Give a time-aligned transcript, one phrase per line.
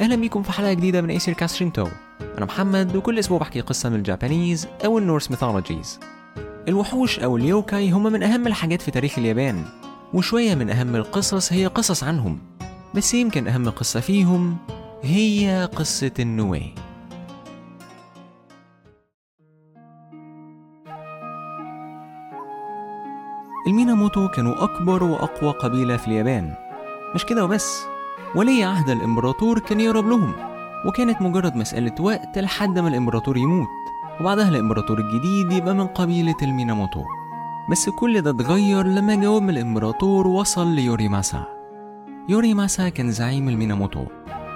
[0.00, 1.88] أهلا بيكم في حلقة جديدة من ايسير كاسترينتو
[2.38, 6.00] أنا محمد وكل أسبوع بحكي قصة من ال Japanese أو ال Norse mythologies
[6.68, 9.64] الوحوش أو ال yokai هم من أهم الحاجات في تاريخ اليابان
[10.14, 12.38] وشوية من أهم القصص هي قصص عنهم
[12.94, 14.56] بس يمكن أهم قصة فيهم
[15.02, 16.70] هي قصة النوي
[23.66, 26.54] الميناموتو كانوا أكبر وأقوى قبيلة في اليابان.
[27.14, 27.95] مش كده وبس.
[28.34, 30.32] ولي عهد الإمبراطور كان يهرب لهم
[30.86, 33.68] وكانت مجرد مسألة وقت لحد ما الإمبراطور يموت
[34.20, 37.04] وبعدها الإمبراطور الجديد يبقى من قبيلة الميناموتو.
[37.70, 41.44] بس كل ده اتغير لما جواب من الإمبراطور وصل ليوريماسا
[42.28, 44.04] يوريماسا كان زعيم الميناموتو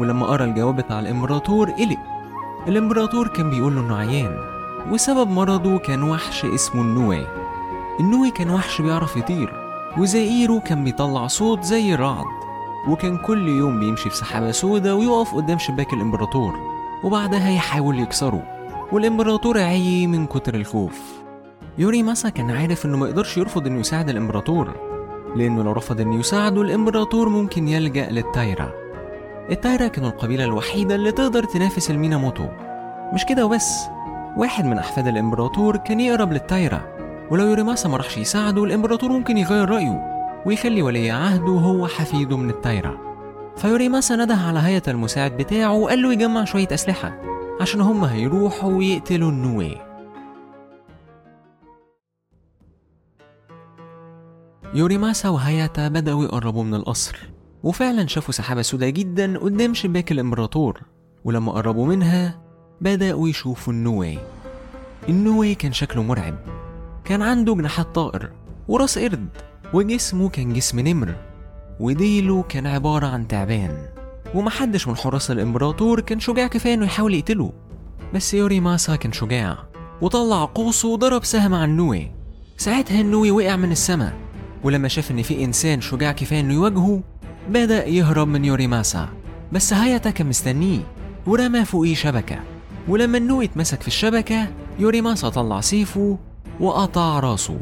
[0.00, 1.98] ولما قرأ الجواب بتاع الإمبراطور قلق.
[2.68, 4.36] الإمبراطور كان بيقول له إنه عيان
[4.90, 7.26] وسبب مرضه كان وحش اسمه النوي.
[8.00, 9.52] النوي كان وحش بيعرف يطير
[9.98, 12.45] وزئيره كان بيطلع صوت زي الرعد.
[12.88, 16.54] وكان كل يوم بيمشي في سحابة سودة ويقف قدام شباك الإمبراطور
[17.04, 18.42] وبعدها يحاول يكسره
[18.92, 21.00] والإمبراطور عيي من كتر الخوف.
[21.78, 24.74] يوريماسا كان عارف إنه ما يقدرش يرفض إنه يساعد الإمبراطور
[25.36, 28.70] لأنه لو رفض إنه يساعده الإمبراطور ممكن يلجأ للتايرا
[29.50, 32.46] التايرا كانوا القبيلة الوحيدة اللي تقدر تنافس الميناموتو.
[33.14, 33.80] مش كده وبس
[34.36, 36.80] واحد من أحفاد الإمبراطور كان يقرب للتايرا
[37.30, 40.15] ولو يوريماسا ما راحش يساعده الإمبراطور ممكن يغير رأيه.
[40.46, 42.98] ويخلي ولي عهده هو حفيده من التايرا
[43.56, 47.20] فيوريماسا نده على هيئة المساعد بتاعه وقال له يجمع شوية أسلحة
[47.60, 49.76] عشان هم هيروحوا ويقتلوا النوي
[54.74, 57.18] يوريماسا وهاياتا بدأوا يقربوا من القصر
[57.62, 60.80] وفعلا شافوا سحابة سوداء جدا قدام شباك الإمبراطور
[61.24, 62.40] ولما قربوا منها
[62.80, 64.18] بدأوا يشوفوا النوي
[65.08, 66.38] النوي كان شكله مرعب
[67.04, 68.32] كان عنده جناحات طائر
[68.68, 69.28] وراس قرد.
[69.72, 71.14] وجسمه كان جسم نمر
[71.80, 73.86] وديله كان عبارة عن تعبان.
[74.34, 77.52] ومحدش من حراس الإمبراطور كان شجاع كفاية إنه يحاول يقتله.
[78.14, 79.58] بس يوري ماسا كان شجاع
[80.00, 82.10] وطلع قوسه وضرب سهم على النوي
[82.56, 84.14] ساعتها النوي وقع من السماء
[84.64, 87.02] ولما شاف إن في إنسان شجاع كفاية إنه يواجهه
[87.48, 89.08] بدأ يهرب من يوري ماسا.
[89.52, 90.80] بس هاياتا كان مستنيه
[91.26, 92.38] ورمى فوقيه شبكة.
[92.88, 94.48] ولما النوي اتمسك في الشبكة
[94.78, 96.18] يوري ماسا طلع سيفه
[96.60, 97.58] وقطع راسه.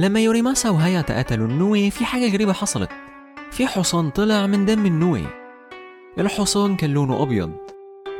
[0.00, 2.90] لما يوريماسا وهاياتا قتلوا النوي في حاجة غريبة حصلت.
[3.50, 5.24] في حصان طلع من دم النوي.
[6.18, 7.52] الحصان كان لونه أبيض.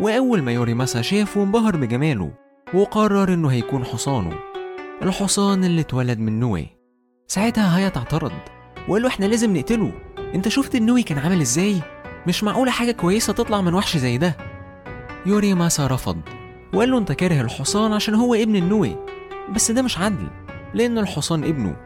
[0.00, 2.32] وأول ما يوريماسا شافه انبهر بجماله
[2.74, 4.38] وقرر إنه هيكون حصانه.
[5.02, 6.66] الحصان اللي اتولد من نوي.
[7.28, 8.32] ساعتها هاياتا اعترض
[8.88, 9.92] وقال له إحنا لازم نقتله.
[10.34, 11.80] أنت شفت النوي كان عامل إزاي؟
[12.26, 14.36] مش معقولة حاجة كويسة تطلع من وحش زي ده.
[15.26, 16.20] يوري ماسا رفض.
[16.74, 18.96] وقال له أنت كاره الحصان عشان هو ابن النوي.
[19.54, 20.28] بس ده مش عدل.
[20.74, 21.76] لأن الحصان ابنه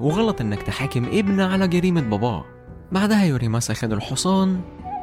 [0.00, 2.44] وغلط إنك تحاكم ابن على جريمة باباه
[2.92, 4.60] بعدها يوريماسا خد الحصان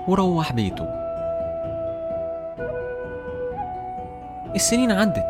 [0.07, 0.85] وروح بيته.
[4.55, 5.23] السنين عدت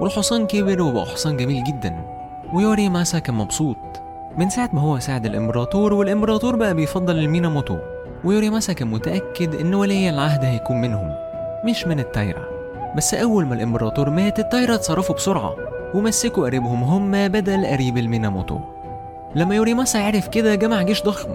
[0.00, 2.04] والحصان كبر وبقى حصان جميل جدا
[2.54, 3.76] ويوريماسا كان مبسوط.
[4.38, 7.76] من ساعة ما هو ساعد الإمبراطور والإمبراطور بقى بيفضل الميناموتو
[8.24, 11.14] ويوريماسا كان متأكد إن ولي العهد هيكون منهم
[11.64, 12.44] مش من التايرا
[12.96, 15.56] بس أول ما الإمبراطور مات التايرا اتصرفوا بسرعة.
[15.94, 18.58] ومسكوا قريبهم هم بدل قريب الميناموتو.
[19.36, 21.28] لما يوريماسا عرف كده جمع جيش ضخم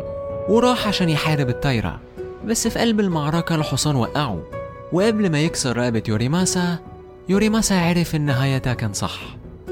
[0.49, 1.99] وراح عشان يحارب التايرا
[2.45, 4.39] بس في قلب المعركة الحصان وقعه
[4.93, 6.77] وقبل ما يكسر رقبة يوريماسا
[7.29, 9.19] يوريماسا عرف إن هاياتا كان صح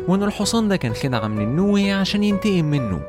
[0.08, 3.02] وإن الحصان ده كان خدعة من النوي عشان ينتقم منه.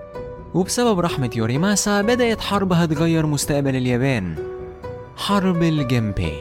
[0.54, 4.34] وبسبب رحمة يوريماسا بدأت حرب هتغير مستقبل اليابان.
[5.16, 6.32] حرب الجنبي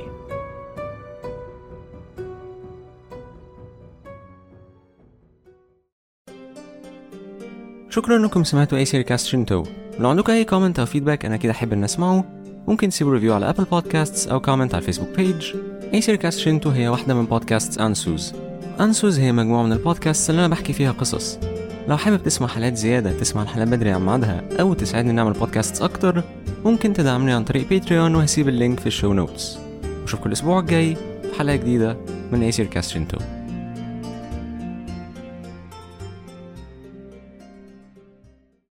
[7.89, 9.63] شكرا إنكم سمعتوا أي سير كاست شنتو.
[9.99, 12.25] لو عندكم أي comment أو feedback أنا كده أحب إن اسمعه
[12.67, 15.53] ممكن تسيبوا review على Apple Podcasts أو comment على الفيسبوك page
[15.93, 18.33] أي سير كاست شنتو هي واحدة من بودكاست انسوز
[18.79, 21.39] انسوز هي مجموعة من البودكاست اللي أنا بحكي فيها قصص.
[21.87, 26.23] لو حابب تسمع حلقات زيادة تسمع الحلقات بدري عن ميعادها أو تساعدني نعمل بودكاست أكتر
[26.65, 29.57] ممكن تدعمني عن طريق Patreon وهسيب ال link في ال show notes
[30.01, 31.97] واشوفكم الأسبوع الجاي في حلقة جديدة
[32.31, 33.17] من أي سير كاست شنتو.